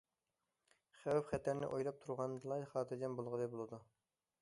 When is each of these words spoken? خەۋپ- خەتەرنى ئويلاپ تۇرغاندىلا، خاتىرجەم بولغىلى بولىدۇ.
خەۋپ- 1.01 1.29
خەتەرنى 1.35 1.69
ئويلاپ 1.69 2.01
تۇرغاندىلا، 2.07 2.61
خاتىرجەم 2.75 3.19
بولغىلى 3.23 3.51
بولىدۇ. 3.57 3.85